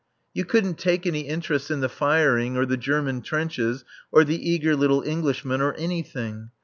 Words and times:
You 0.33 0.45
couldn't 0.45 0.79
take 0.79 1.05
any 1.05 1.27
interest 1.27 1.69
in 1.69 1.81
the 1.81 1.87
firing 1.87 2.57
or 2.57 2.65
the 2.65 2.75
German 2.75 3.21
trenches, 3.21 3.85
or 4.11 4.23
the 4.23 4.49
eager 4.49 4.75
little 4.75 5.03
Englishman, 5.03 5.61
or 5.61 5.73
anything. 5.73 6.49